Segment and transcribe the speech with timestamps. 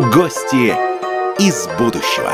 [0.00, 0.74] Гости
[1.38, 2.32] из будущего.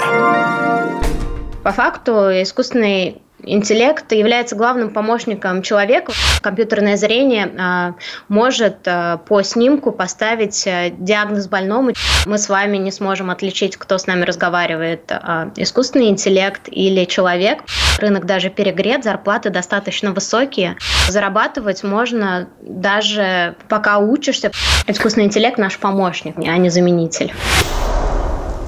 [1.65, 6.12] По факту искусственный Интеллект является главным помощником человека.
[6.43, 7.95] Компьютерное зрение а,
[8.29, 11.93] может а, по снимку поставить а, диагноз больному.
[12.27, 15.12] Мы с вами не сможем отличить, кто с нами разговаривает,
[15.57, 17.61] искусственный интеллект или человек.
[17.98, 20.76] Рынок даже перегрет, зарплаты достаточно высокие.
[21.08, 24.50] Зарабатывать можно даже пока учишься.
[24.89, 27.32] Искусственный интеллект наш помощник, а не заменитель.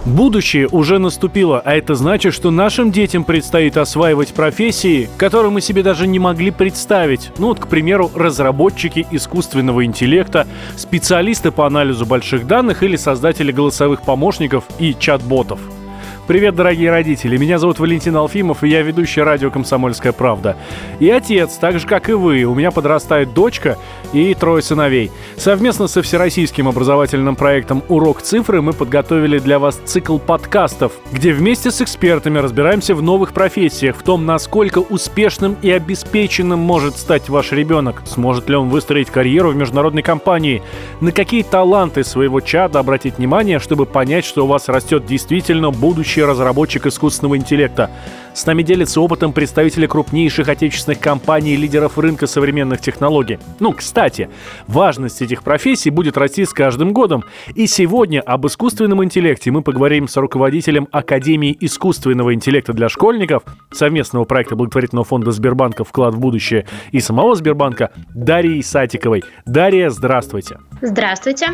[0.05, 5.83] Будущее уже наступило, а это значит, что нашим детям предстоит осваивать профессии, которые мы себе
[5.83, 7.31] даже не могли представить.
[7.39, 14.03] Ну вот, к примеру, разработчики искусственного интеллекта, специалисты по анализу больших данных или создатели голосовых
[14.03, 15.61] помощников и чат-ботов–
[16.29, 17.39] Привет, дорогие родители.
[17.39, 20.59] Меня зовут Валентин Алфимов, и я ведущий радио «Комсомольская правда».
[21.01, 22.45] И отец, так же, как и вы.
[22.45, 23.79] У меня подрастает дочка
[24.13, 25.11] и трое сыновей.
[25.39, 31.71] Совместно со всероссийским образовательным проектом «Урок цифры» мы подготовили для вас цикл подкастов, где вместе
[31.71, 37.53] с экспертами разбираемся в новых профессиях, в том, насколько успешным и обеспеченным может стать ваш
[37.53, 40.63] ребенок, сможет ли он выстроить карьеру в международной компании,
[41.01, 46.18] на какие таланты своего чада обратить внимание, чтобы понять, что у вас растет действительно будущее
[46.19, 47.91] ведущий разработчик искусственного интеллекта.
[48.35, 53.39] С нами делятся опытом представители крупнейших отечественных компаний и лидеров рынка современных технологий.
[53.59, 54.29] Ну, кстати,
[54.67, 57.25] важность этих профессий будет расти с каждым годом.
[57.55, 64.25] И сегодня об искусственном интеллекте мы поговорим с руководителем Академии искусственного интеллекта для школьников, совместного
[64.25, 69.25] проекта благотворительного фонда Сбербанка «Вклад в будущее» и самого Сбербанка Дарьей Сатиковой.
[69.47, 70.59] Дарья, здравствуйте.
[70.81, 71.49] Здравствуйте.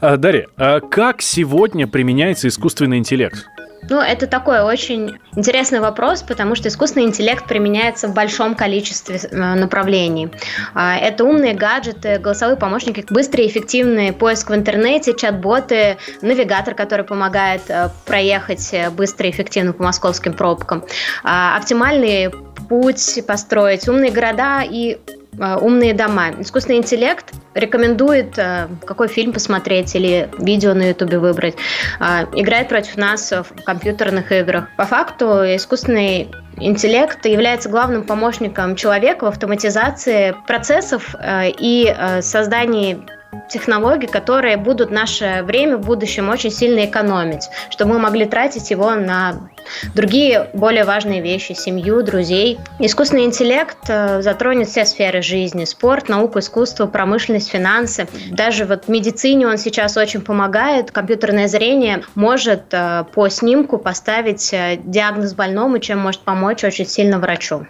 [0.00, 3.46] А, Дарья, а как сегодня применяется искусственный интеллект?
[3.90, 9.54] Ну, это такой очень интересный вопрос, потому что искусственный интеллект применяется в большом количестве э,
[9.54, 10.30] направлений.
[10.74, 17.04] А, это умные гаджеты, голосовые помощники, быстрый и эффективный поиск в интернете, чат-боты, навигатор, который
[17.04, 20.84] помогает э, проехать э, быстро и эффективно по московским пробкам,
[21.22, 22.30] а, оптимальный
[22.68, 24.98] путь построить, умные города и
[25.38, 26.30] умные дома.
[26.40, 31.54] Искусственный интеллект рекомендует, э, какой фильм посмотреть или видео на ютубе выбрать.
[32.00, 34.68] Э, играет против нас в компьютерных играх.
[34.76, 43.02] По факту искусственный интеллект является главным помощником человека в автоматизации процессов и создании
[43.48, 48.94] технологий, которые будут наше время в будущем очень сильно экономить, чтобы мы могли тратить его
[48.94, 49.50] на
[49.94, 52.58] другие более важные вещи, семью, друзей.
[52.78, 58.06] Искусственный интеллект э, затронет все сферы жизни, спорт, науку, искусство, промышленность, финансы.
[58.30, 60.90] Даже вот в медицине он сейчас очень помогает.
[60.90, 67.18] Компьютерное зрение может э, по снимку поставить э, диагноз больному, чем может помочь очень сильно
[67.18, 67.66] врачу.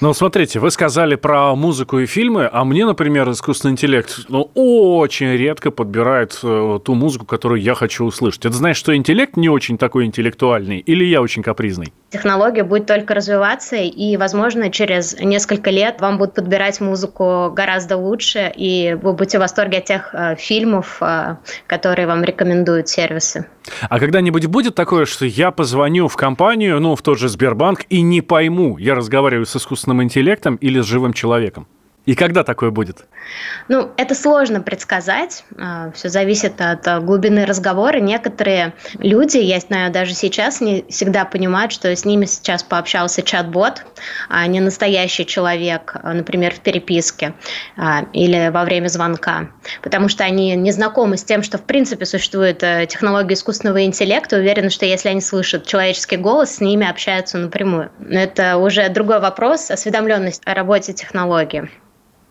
[0.00, 5.34] Ну, смотрите, вы сказали про музыку и фильмы, а мне, например, искусственный интеллект ну, очень
[5.36, 8.44] редко подбирает э, ту музыку, которую я хочу услышать.
[8.46, 11.92] Это значит, что интеллект не очень такой интеллектуальный или я очень капризный?
[12.10, 18.50] Технология будет только развиваться, и, возможно, через несколько лет вам будут подбирать музыку гораздо лучше,
[18.56, 21.36] и вы будете в восторге от тех э, фильмов, э,
[21.66, 23.46] которые вам рекомендуют сервисы.
[23.90, 28.00] А когда-нибудь будет такое, что я позвоню в компанию, ну, в тот же Сбербанк, и
[28.00, 31.66] не пойму, я разговариваю с искусственным интеллектом или с живым человеком?
[32.08, 33.04] И когда такое будет?
[33.68, 35.44] Ну, это сложно предсказать.
[35.58, 37.98] А, Все зависит от а, глубины разговора.
[37.98, 43.84] Некоторые люди, я знаю, даже сейчас не всегда понимают, что с ними сейчас пообщался чат-бот,
[44.30, 47.34] а не настоящий человек, а, например, в переписке
[48.14, 49.50] или во время звонка.
[49.82, 54.38] Потому что они не знакомы с тем, что в принципе существует э, технология искусственного интеллекта,
[54.38, 57.90] уверены, что если они слышат человеческий голос, с ними общаются напрямую.
[57.98, 61.68] Но это уже другой вопрос, осведомленность о работе технологии.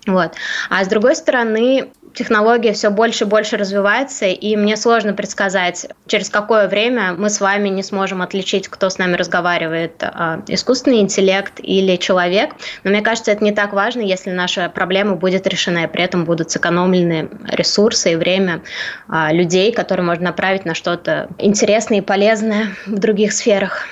[0.08, 0.32] Вот.
[0.70, 6.30] А с другой стороны, технология все больше и больше развивается, и мне сложно предсказать, через
[6.30, 11.56] какое время мы с вами не сможем отличить, кто с нами разговаривает, а, искусственный интеллект
[11.58, 12.56] или человек.
[12.84, 16.24] Но мне кажется, это не так важно, если наша проблема будет решена, и при этом
[16.24, 18.64] будут сэкономлены ресурсы и время
[19.10, 23.86] а, людей, которые можно направить на что-то интересное и полезное в других сферах.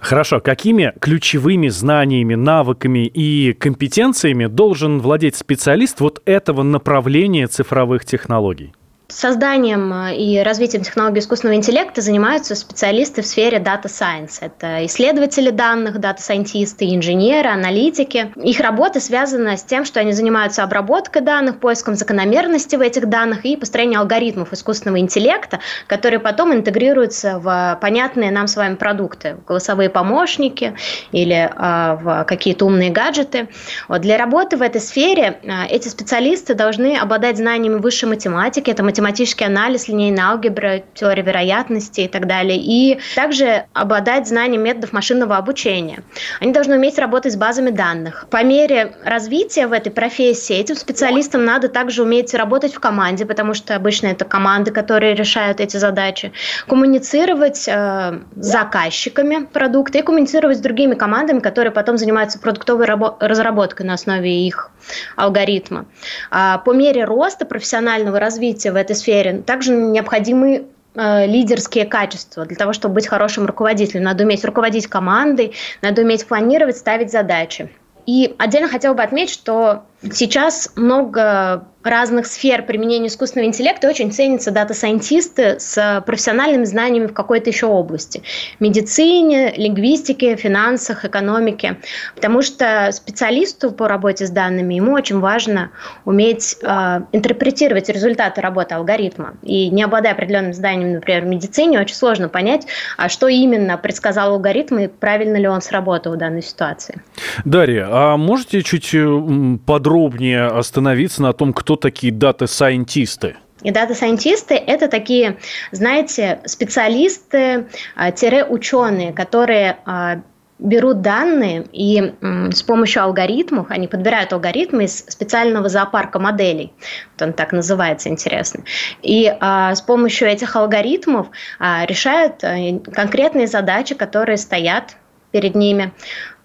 [0.00, 0.40] Хорошо.
[0.40, 8.72] Какими ключевыми знаниями, навыками и компетенциями должен владеть специалист вот этого направления цифровых технологий?
[9.10, 14.38] Созданием э, и развитием технологий искусственного интеллекта занимаются специалисты в сфере Data Science.
[14.40, 18.32] Это исследователи данных, дата-сайентисты, инженеры, аналитики.
[18.36, 23.44] Их работа связана с тем, что они занимаются обработкой данных, поиском закономерности в этих данных
[23.44, 25.58] и построением алгоритмов искусственного интеллекта,
[25.88, 30.74] которые потом интегрируются в понятные нам с вами продукты, голосовые помощники
[31.10, 33.48] или э, в какие-то умные гаджеты.
[33.88, 38.84] Вот для работы в этой сфере э, эти специалисты должны обладать знаниями высшей математики, это
[38.84, 42.58] математика математический анализ, линейная алгебра, теория вероятности и так далее.
[42.58, 46.02] И также обладать знанием методов машинного обучения.
[46.40, 48.26] Они должны уметь работать с базами данных.
[48.30, 53.54] По мере развития в этой профессии этим специалистам надо также уметь работать в команде, потому
[53.54, 56.32] что обычно это команды, которые решают эти задачи,
[56.66, 62.86] коммуницировать э, с заказчиками продукта и коммуницировать с другими командами, которые потом занимаются продуктовой
[63.20, 64.70] разработкой на основе их
[65.16, 65.86] алгоритма.
[66.30, 72.56] А по мере роста профессионального развития в этой сфере также необходимы э, лидерские качества для
[72.56, 74.04] того, чтобы быть хорошим руководителем.
[74.04, 77.70] Надо уметь руководить командой, надо уметь планировать, ставить задачи.
[78.06, 84.50] И отдельно хотела бы отметить, что сейчас много разных сфер применения искусственного интеллекта очень ценятся
[84.50, 88.22] дата-сайентисты с профессиональными знаниями в какой-то еще области.
[88.58, 91.78] Медицине, лингвистике, финансах, экономике.
[92.14, 95.70] Потому что специалисту по работе с данными ему очень важно
[96.04, 99.34] уметь э, интерпретировать результаты работы алгоритма.
[99.42, 102.66] И не обладая определенным знанием, например, в медицине, очень сложно понять,
[102.98, 107.00] а что именно предсказал алгоритм и правильно ли он сработал в данной ситуации.
[107.44, 109.58] Дарья, а можете чуть э,
[109.90, 113.34] подробнее остановиться на том, кто такие дата-сайентисты?
[113.62, 115.38] И дата-сайентисты– это такие,
[115.72, 120.20] знаете, специалисты-ученые, которые а,
[120.60, 122.14] берут данные и
[122.52, 126.72] с помощью алгоритмов, они подбирают алгоритмы из специального зоопарка моделей,
[127.18, 128.62] вот он так называется, интересно,
[129.02, 131.26] и а, с помощью этих алгоритмов
[131.58, 132.54] а, решают а,
[132.92, 134.94] конкретные задачи, которые стоят
[135.30, 135.92] перед ними,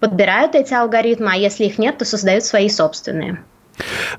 [0.00, 3.42] подбирают эти алгоритмы, а если их нет, то создают свои собственные.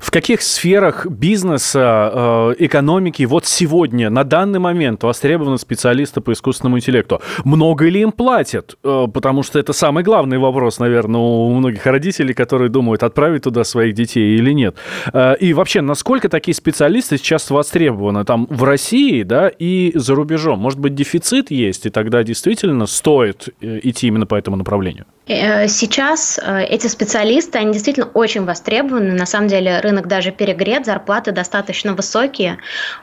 [0.00, 6.78] В каких сферах бизнеса, э, экономики вот сегодня, на данный момент востребованы специалисты по искусственному
[6.78, 7.20] интеллекту?
[7.44, 8.76] Много ли им платят?
[8.84, 13.64] Э, потому что это самый главный вопрос, наверное, у многих родителей, которые думают, отправить туда
[13.64, 14.76] своих детей или нет.
[15.12, 20.60] Э, и вообще, насколько такие специалисты сейчас востребованы там в России, да, и за рубежом?
[20.60, 25.06] Может быть, дефицит есть, и тогда действительно стоит идти именно по этому направлению?
[25.28, 29.12] Сейчас эти специалисты, они действительно очень востребованы.
[29.12, 32.58] На самом деле рынок даже перегрет, зарплаты достаточно высокие.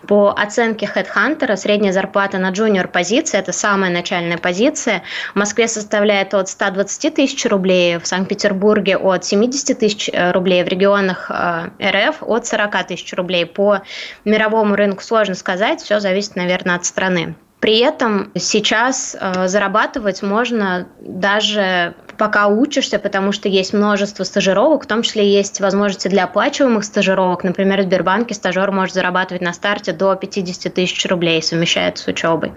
[0.07, 6.33] По оценке HeadHunter средняя зарплата на джуниор позиции, это самая начальная позиция, в Москве составляет
[6.33, 12.23] от 120 тысяч рублей, в Санкт-Петербурге от 70 тысяч э, рублей, в регионах э, РФ
[12.23, 13.45] от 40 тысяч рублей.
[13.45, 13.81] По
[14.23, 17.35] мировому рынку сложно сказать, все зависит, наверное, от страны.
[17.59, 24.87] При этом сейчас э, зарабатывать можно даже пока учишься, потому что есть множество стажировок, в
[24.87, 27.43] том числе есть возможности для оплачиваемых стажировок.
[27.43, 32.53] Например, в Сбербанке стажер может зарабатывать на старте до 50 тысяч рублей, совмещает с учебой.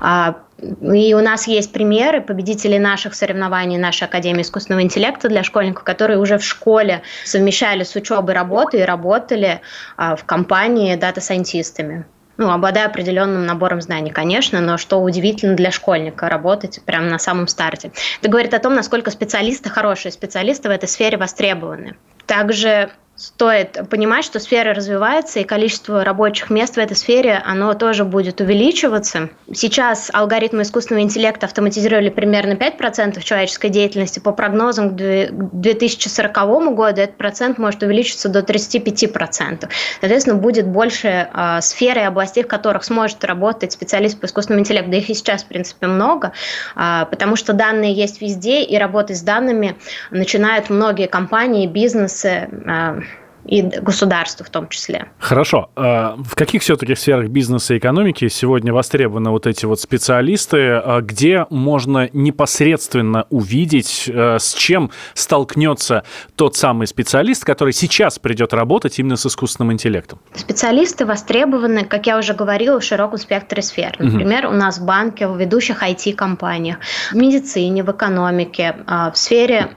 [0.00, 5.84] А, и у нас есть примеры победителей наших соревнований нашей Академии искусственного интеллекта для школьников,
[5.84, 9.60] которые уже в школе совмещали с учебой работу и работали
[9.96, 12.06] а, в компании дата-сайентистами
[12.36, 17.48] ну, обладая определенным набором знаний, конечно, но что удивительно для школьника работать прямо на самом
[17.48, 17.92] старте.
[18.20, 21.96] Это говорит о том, насколько специалисты, хорошие специалисты в этой сфере востребованы.
[22.26, 28.04] Также стоит понимать, что сфера развивается, и количество рабочих мест в этой сфере, оно тоже
[28.04, 29.30] будет увеличиваться.
[29.52, 34.18] Сейчас алгоритмы искусственного интеллекта автоматизировали примерно 5% человеческой деятельности.
[34.18, 39.68] По прогнозам к 2040 году этот процент может увеличиться до 35%.
[40.00, 44.90] Соответственно, будет больше э, сфер и областей, в которых сможет работать специалист по искусственному интеллекту.
[44.90, 46.32] Да их и сейчас, в принципе, много,
[46.76, 49.76] э, потому что данные есть везде, и работать с данными
[50.10, 53.00] начинают многие компании, бизнесы, э,
[53.46, 55.06] и государству в том числе.
[55.18, 55.70] Хорошо.
[55.76, 61.00] А в каких все-таки сферах бизнеса и экономики сегодня востребованы вот эти вот специалисты, а
[61.00, 68.98] где можно непосредственно увидеть, э, с чем столкнется тот самый специалист, который сейчас придет работать
[68.98, 70.18] именно с искусственным интеллектом?
[70.34, 73.96] Специалисты востребованы, как я уже говорила, в широком спектре сфер.
[73.98, 74.54] Например, угу.
[74.54, 76.78] у нас в банке, в ведущих IT-компаниях,
[77.12, 79.70] в медицине, в экономике, а, в сфере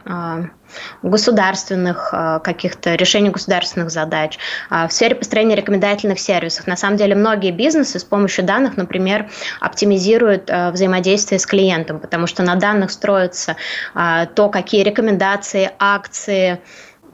[1.02, 4.38] государственных э, каких-то решений государственных задач,
[4.70, 6.68] э, в сфере построения рекомендательных сервисов.
[6.68, 12.28] На самом деле многие бизнесы с помощью данных, например, оптимизируют э, взаимодействие с клиентом, потому
[12.28, 13.56] что на данных строится
[13.94, 16.60] то, какие рекомендации, акции,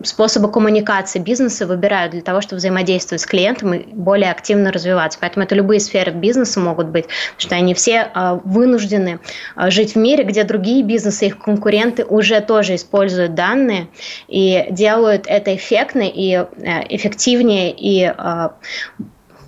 [0.03, 5.17] способы коммуникации бизнеса выбирают для того, чтобы взаимодействовать с клиентом и более активно развиваться.
[5.21, 9.19] Поэтому это любые сферы бизнеса могут быть, потому что они все а, вынуждены
[9.55, 13.87] а, жить в мире, где другие бизнесы, их конкуренты уже тоже используют данные
[14.27, 16.45] и делают это эффектно и э,
[16.89, 18.55] эффективнее и а,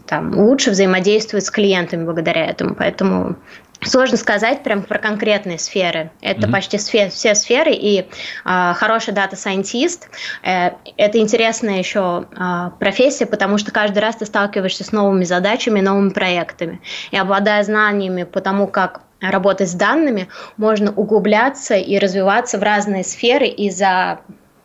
[0.07, 2.75] там, лучше взаимодействует с клиентами благодаря этому.
[2.75, 3.35] Поэтому
[3.81, 6.11] Сложно сказать прям про конкретные сферы.
[6.21, 8.07] Это м-м почти сфер, все сферы, и
[8.45, 10.09] э, хороший дата-сайентист
[10.43, 15.79] э, это интересная еще э, профессия, потому что каждый раз ты сталкиваешься с новыми задачами,
[15.79, 16.81] новыми проектами.
[17.11, 23.03] И обладая знаниями по тому, как работать с данными, можно углубляться и развиваться в разные
[23.03, 24.19] сферы и за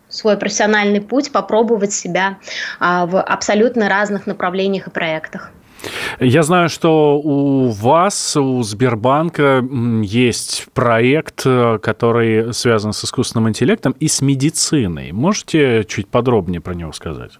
[0.08, 2.38] свой профессиональный путь попробовать себя
[2.78, 5.52] а, в абсолютно разных направлениях и проектах.
[6.20, 9.64] Я знаю, что у вас, у Сбербанка
[10.02, 15.12] есть проект, э, который связан с искусственным интеллектом и с медициной.
[15.12, 17.32] Можете чуть подробнее про него сказать?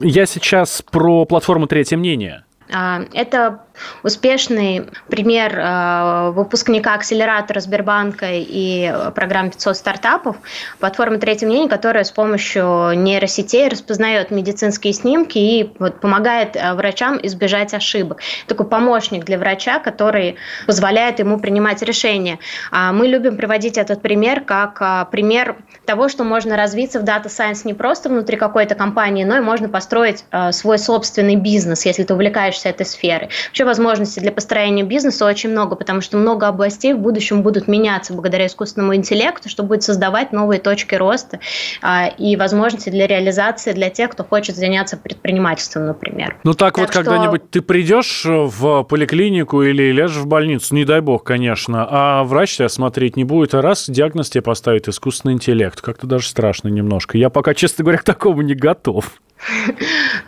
[0.00, 2.44] Я сейчас про платформу «Третье мнение».
[2.74, 3.60] А, это
[4.02, 10.36] успешный пример э, выпускника акселератора Сбербанка и программы 500 стартапов,
[10.80, 17.18] платформа «Третье мнение», которая с помощью нейросетей распознает медицинские снимки и вот, помогает э, врачам
[17.22, 18.20] избежать ошибок.
[18.48, 20.34] Такой помощник для врача, который
[20.66, 22.40] позволяет ему принимать решения.
[22.72, 27.60] А мы любим приводить этот пример как пример того, что можно развиться в Data Science
[27.64, 32.63] не просто внутри какой-то компании, но и можно построить свой собственный бизнес, если ты увлекаешься
[32.66, 33.28] этой сферой.
[33.48, 37.68] Вообще вообще возможностей для построения бизнеса очень много, потому что много областей в будущем будут
[37.68, 41.40] меняться благодаря искусственному интеллекту, что будет создавать новые точки роста
[41.82, 46.36] а, и возможности для реализации для тех, кто хочет заняться предпринимательством, например.
[46.44, 46.98] Ну так, так вот, что...
[46.98, 52.56] когда-нибудь ты придешь в поликлинику или ляжешь в больницу, не дай бог, конечно, а врач
[52.56, 55.80] тебя смотреть не будет, а раз диагноз тебе поставит искусственный интеллект.
[55.80, 57.18] Как-то даже страшно немножко.
[57.18, 59.20] Я пока, честно говоря, к такому не готов.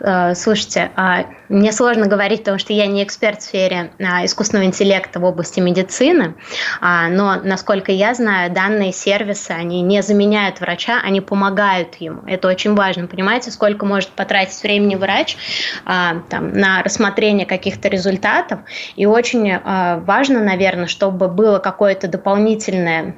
[0.00, 4.66] Э, слушайте, а, мне сложно говорить, потому что я не эксперт в сфере а, искусственного
[4.66, 6.34] интеллекта в области медицины,
[6.80, 12.22] а, но, насколько я знаю, данные сервисы, они не заменяют врача, они помогают ему.
[12.26, 13.06] Это очень важно.
[13.06, 15.36] Понимаете, сколько может потратить времени врач
[15.84, 18.60] там, на рассмотрение каких-то результатов.
[18.96, 23.14] И очень важно, наверное, чтобы было какое-то дополнительное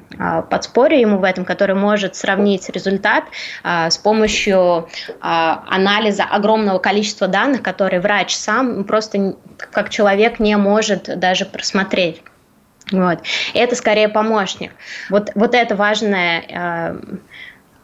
[0.49, 3.25] подспорье ему в этом, которое может сравнить результат
[3.63, 4.87] с помощью
[5.21, 9.35] анализа анализа огромного количества данных, которые врач сам просто
[9.71, 12.21] как человек не может даже просмотреть.
[12.91, 13.19] Вот.
[13.53, 14.71] Это скорее помощник.
[15.09, 17.17] Вот, вот это важное, э,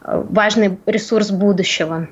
[0.02, 2.08] важный ресурс будущего.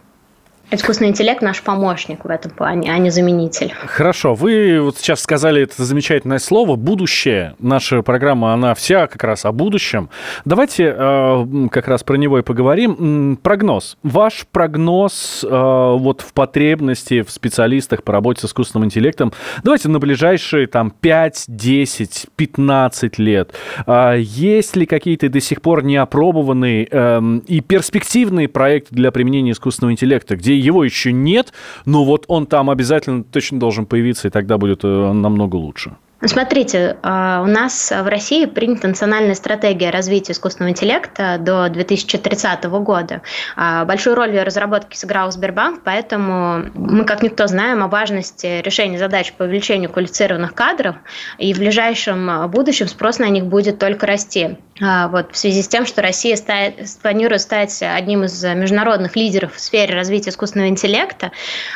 [0.71, 3.73] Искусственный интеллект наш помощник в этом плане, а не заменитель.
[3.87, 7.55] Хорошо, вы вот сейчас сказали это замечательное слово «будущее».
[7.59, 10.09] Наша программа, она вся как раз о будущем.
[10.45, 13.39] Давайте э, как раз про него и поговорим.
[13.43, 13.99] Прогноз.
[14.03, 19.99] Ваш прогноз э, вот в потребности в специалистах по работе с искусственным интеллектом, давайте на
[19.99, 23.53] ближайшие там 5, 10, 15 лет.
[23.87, 29.93] Э, есть ли какие-то до сих пор неопробованные э, и перспективные проекты для применения искусственного
[29.93, 31.53] интеллекта, где его еще нет,
[31.85, 35.97] но вот он там обязательно точно должен появиться, и тогда будет э, намного лучше.
[36.27, 43.21] Смотрите, а, у нас в России принята национальная стратегия развития искусственного интеллекта до 2030 года.
[43.57, 48.63] А, большую роль в ее разработке сыграл Сбербанк, поэтому мы, как никто, знаем о важности
[48.63, 50.97] решения задач по увеличению квалифицированных кадров,
[51.37, 54.57] и в ближайшем будущем спрос на них будет только расти.
[54.81, 59.55] А, вот, в связи с тем, что Россия стает, планирует стать одним из международных лидеров
[59.55, 61.33] в сфере развития искусственного интеллекта,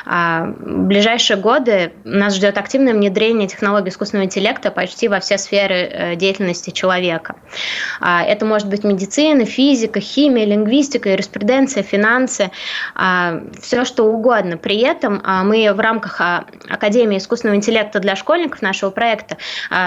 [0.06, 5.74] в ближайшие годы нас ждет активное внедрение технологий искусственного интеллекта интеллекта почти во все сферы
[5.74, 7.34] э, деятельности человека.
[8.00, 12.50] А, это может быть медицина, физика, химия, лингвистика, юриспруденция, финансы,
[12.94, 14.56] а, все что угодно.
[14.56, 16.20] При этом а, мы в рамках
[16.68, 19.36] Академии искусственного интеллекта для школьников нашего проекта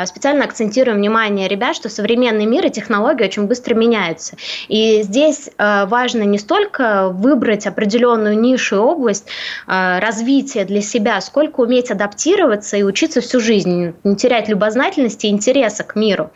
[0.05, 4.35] специально акцентируем внимание ребят, что современный мир и технологии очень быстро меняются.
[4.67, 9.27] И здесь важно не столько выбрать определенную нишу и область
[9.67, 13.93] развития для себя, сколько уметь адаптироваться и учиться всю жизнь,
[14.31, 16.31] терять любознательности и интереса к миру.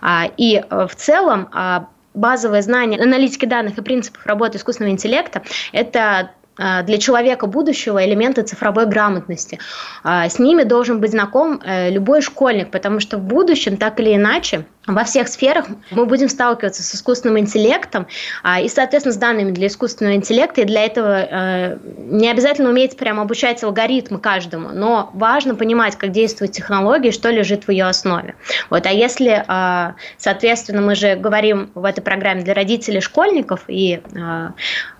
[0.00, 5.42] А, и э, в целом а, базовые знания аналитики данных и принципов работы искусственного интеллекта–
[5.72, 9.58] это а, для человека будущего элементы цифровой грамотности.
[10.04, 14.64] С ними должен быть знаком э, любой школьник, потому что в будущем, так или иначе,
[14.86, 18.06] во всех сферах мы будем сталкиваться с искусственным интеллектом
[18.42, 20.62] а, и, соответственно, с данными для искусственного интеллекта.
[20.62, 26.12] И для этого э, не обязательно уметь прямо обучать алгоритмы каждому, но важно понимать, как
[26.12, 28.34] действует технология, что лежит в ее основе.
[28.70, 28.86] Вот.
[28.86, 34.48] А если, э, соответственно, мы же говорим в этой программе для родителей школьников и э,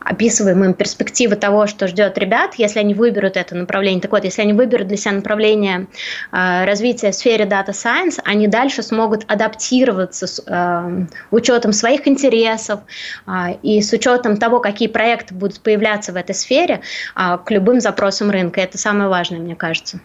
[0.01, 4.03] описываем им перспективы того, что ждет ребят, если они выберут это направление.
[4.03, 5.87] Так вот, если они выберут для себя направление
[6.33, 12.07] э, развития в сфере Data Science, они дальше смогут адаптировать адаптироваться с э, учетом своих
[12.09, 12.81] интересов
[13.27, 16.81] э, и с учетом того, какие проекты будут появляться в этой сфере
[17.17, 18.61] э, к любым запросам рынка.
[18.61, 20.01] Это самое важное, мне кажется.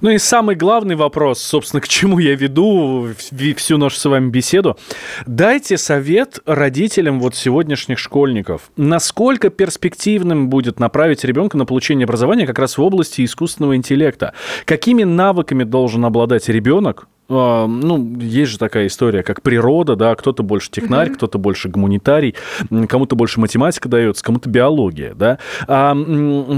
[0.00, 3.08] Ну и самый главный вопрос, собственно, к чему я веду
[3.56, 4.78] всю нашу с вами беседу.
[5.26, 8.70] Дайте совет родителям вот сегодняшних школьников.
[8.76, 14.32] Насколько перспективным будет направить ребенка на получение образования как раз в области искусственного интеллекта?
[14.64, 20.70] Какими навыками должен обладать ребенок, ну, есть же такая история, как природа, да, кто-то больше
[20.70, 21.14] технарь, mm-hmm.
[21.14, 22.34] кто-то больше гуманитарий,
[22.88, 25.38] кому-то больше математика дается, кому-то биология, да.
[25.66, 25.94] А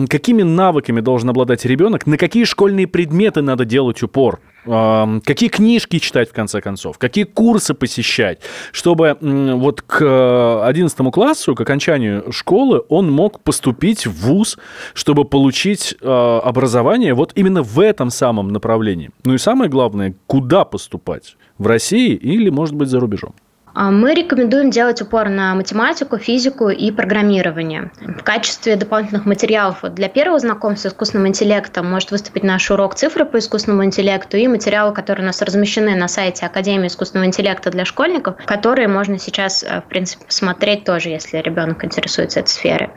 [0.09, 4.41] какими навыками должен обладать ребенок, на какие школьные предметы надо делать упор?
[4.67, 8.41] Какие книжки читать, в конце концов, какие курсы посещать,
[8.73, 14.59] чтобы вот к 11 классу, к окончанию школы, он мог поступить в ВУЗ,
[14.95, 19.11] чтобы получить а, образование вот именно в этом самом направлении.
[19.25, 21.37] Ну и самое главное, куда поступать?
[21.59, 23.35] В России или, может быть, за рубежом?
[23.77, 27.91] А, мы рекомендуем делать упор на математику, физику и программирование.
[28.01, 33.27] В качестве дополнительных материалов для первого знакомства с искусственным интеллектом может выступить наш урок цифры
[33.27, 37.85] по искусственному интеллекту и материалы, которые у нас размещены на сайте Академии искусственного интеллекта для
[37.85, 42.91] школьников, которые можно сейчас, э, в принципе, посмотреть тоже, если ребенок интересуется этой сферой.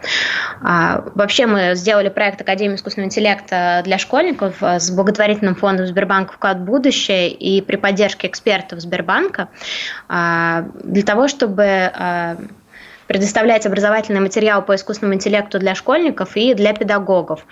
[0.61, 6.31] А, вообще мы сделали проект Академии искусственного интеллекта для школьников э, с благотворительным фондом Сбербанк
[6.31, 9.49] вклад в будущее и при поддержке экспертов Сбербанка
[10.07, 12.37] а, для того, чтобы а,
[13.07, 17.45] предоставлять образовательный материал по искусственному интеллекту для школьников и для педагогов,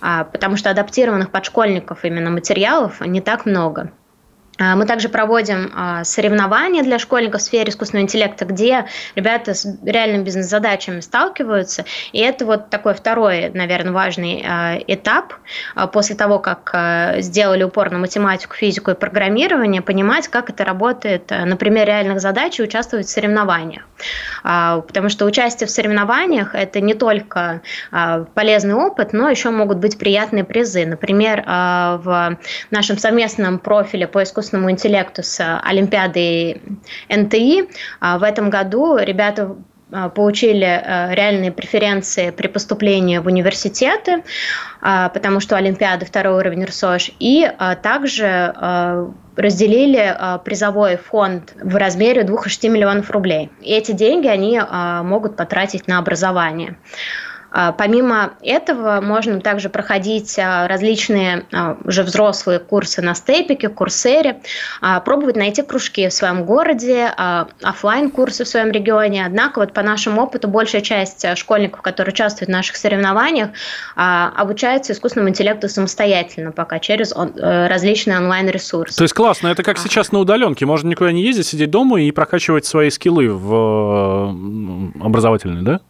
[0.00, 3.92] а, потому что адаптированных под школьников именно материалов не так много.
[4.58, 9.66] А, мы также проводим а, соревнования для школьников в сфере искусственного интеллекта, где ребята с
[9.84, 11.84] реальными бизнес-задачами сталкиваются.
[12.12, 15.34] И это вот такой второй, наверное, важный а, этап
[15.92, 16.74] после того, как
[17.18, 22.58] сделали упор на математику, физику и программирование, понимать, как это работает на примере реальных задач
[22.58, 23.82] и участвовать в соревнованиях.
[24.42, 27.62] Потому что участие в соревнованиях– это не только
[28.34, 30.86] полезный опыт, но еще могут быть приятные призы.
[30.86, 32.38] Например, в
[32.70, 36.60] нашем совместном профиле по искусственному искусственному интеллекту с Олимпиадой
[37.08, 37.68] НТИ.
[38.00, 39.56] А в этом году ребята
[39.92, 44.24] а, получили а, реальные преференции при поступлении в университеты,
[44.80, 47.48] потому что Олимпиада второй уровень РСОЖ, и
[47.82, 48.52] также
[49.36, 53.50] разделили призовой фонд в размере 2,6 миллионов рублей.
[53.60, 54.60] И эти деньги они
[55.04, 56.76] могут потратить на образование.
[57.52, 64.40] А, помимо этого можно также проходить а, различные а, уже взрослые курсы на степике, курсере,
[65.04, 67.10] пробовать найти кружки в своем городе,
[67.62, 69.24] офлайн курсы в своем регионе.
[69.26, 73.50] Однако вот по нашему опыту большая часть школьников, которые участвуют в наших соревнованиях,
[73.94, 78.96] обучаются искусственному интеллекту самостоятельно пока через э, различные онлайн-ресурсы.
[78.96, 82.10] То есть классно, это как сейчас на удаленке, можно никуда не ездить, сидеть дома и
[82.10, 84.34] прокачивать свои скиллы в
[85.00, 85.80] образовательные, да?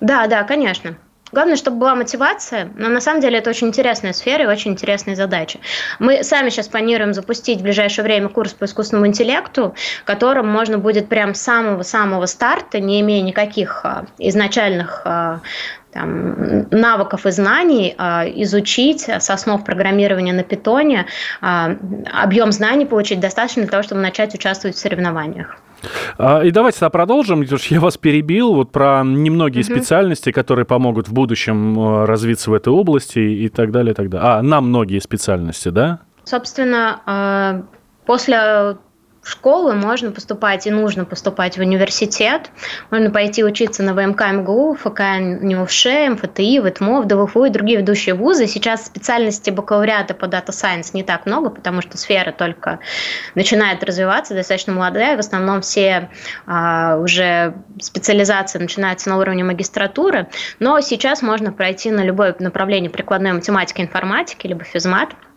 [0.00, 0.96] Да, да, конечно.
[1.30, 5.14] Главное, чтобы была мотивация, но на самом деле это очень интересная сфера и очень интересная
[5.14, 5.58] задача.
[5.98, 11.08] Мы сами сейчас планируем запустить в ближайшее время курс по искусственному интеллекту, которым можно будет
[11.08, 15.40] прям с самого-самого старта, не имея никаких а, изначальных а,
[15.92, 21.06] там, навыков и знаний а, изучить с основ программирования на питоне,
[21.40, 25.58] объем знаний получить достаточно для того, чтобы начать участвовать в соревнованиях.
[26.18, 29.72] А, и давайте тогда продолжим, потому что я вас перебил вот про немногие угу.
[29.72, 34.08] специальности, которые помогут в будущем э, развиться в этой области и так далее, и так
[34.08, 34.28] далее.
[34.28, 36.00] А, на многие специальности, да?
[36.24, 37.62] Собственно, э,
[38.06, 38.76] после
[39.28, 42.50] школы можно поступать и нужно поступать в университет.
[42.90, 48.46] Можно пойти учиться на ВМК МГУ, ФК НИУФШ, МФТИ, ВТМО, ВДВФУ и другие ведущие вузы.
[48.46, 52.78] Сейчас специальности бакалавриата по Data Science не так много, потому что сфера только
[53.34, 55.16] начинает развиваться, достаточно молодая.
[55.16, 56.08] В основном все
[56.46, 60.28] а, уже специализации начинаются на уровне магистратуры.
[60.58, 65.10] Но сейчас можно пройти на любое направление прикладной математики, информатики, либо физмат–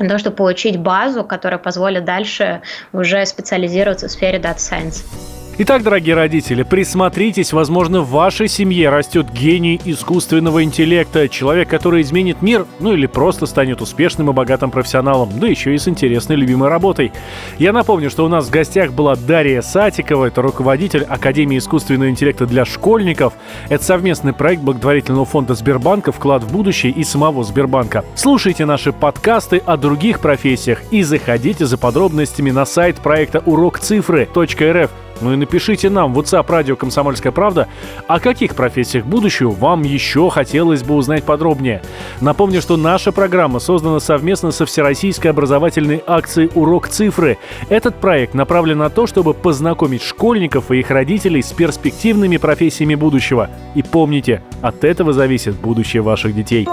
[0.00, 5.39] для того, чтобы получить базу, которая позволит дальше уже специализироваться в сфере Data Science.
[5.62, 12.40] Итак, дорогие родители, присмотритесь, возможно, в вашей семье растет гений искусственного интеллекта, человек, который изменит
[12.40, 16.70] мир, ну или просто станет успешным и богатым профессионалом, да еще и с интересной любимой
[16.70, 17.12] работой.
[17.58, 22.46] Я напомню, что у нас в гостях была Дарья Сатикова, это руководитель Академии искусственного интеллекта
[22.46, 23.34] для школьников.
[23.68, 28.02] Это совместный проект благотворительного фонда Сбербанка «Вклад в будущее» и самого Сбербанка.
[28.14, 35.32] Слушайте наши подкасты о других профессиях и заходите за подробностями на сайт проекта урокцифры.рф ну
[35.32, 37.68] и напишите нам в WhatsApp радио «Комсомольская правда»,
[38.06, 41.82] о каких профессиях будущего вам еще хотелось бы узнать подробнее.
[42.20, 47.38] Напомню, что наша программа создана совместно со Всероссийской образовательной акцией «Урок цифры».
[47.68, 53.50] Этот проект направлен на то, чтобы познакомить школьников и их родителей с перспективными профессиями будущего.
[53.74, 56.66] И помните, от этого зависит будущее ваших детей.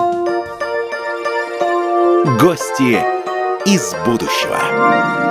[2.40, 3.00] Гости
[3.66, 5.27] из будущего.